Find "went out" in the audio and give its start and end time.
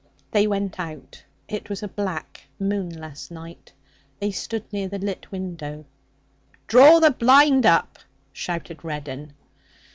0.47-1.21